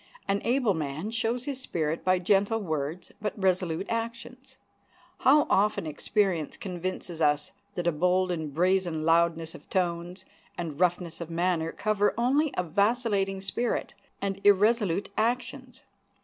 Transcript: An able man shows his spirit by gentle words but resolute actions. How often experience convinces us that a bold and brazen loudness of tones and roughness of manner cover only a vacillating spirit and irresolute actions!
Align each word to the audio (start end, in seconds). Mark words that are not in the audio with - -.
An 0.27 0.41
able 0.43 0.73
man 0.73 1.11
shows 1.11 1.45
his 1.45 1.59
spirit 1.61 2.03
by 2.03 2.17
gentle 2.17 2.57
words 2.59 3.11
but 3.21 3.37
resolute 3.39 3.85
actions. 3.87 4.57
How 5.19 5.45
often 5.47 5.85
experience 5.85 6.57
convinces 6.57 7.21
us 7.21 7.51
that 7.75 7.85
a 7.85 7.91
bold 7.91 8.31
and 8.31 8.51
brazen 8.51 9.05
loudness 9.05 9.53
of 9.53 9.69
tones 9.69 10.25
and 10.57 10.79
roughness 10.79 11.21
of 11.21 11.29
manner 11.29 11.71
cover 11.71 12.15
only 12.17 12.51
a 12.57 12.63
vacillating 12.63 13.41
spirit 13.41 13.93
and 14.23 14.41
irresolute 14.43 15.09
actions! 15.17 15.83